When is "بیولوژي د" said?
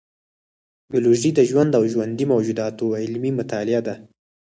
0.91-1.39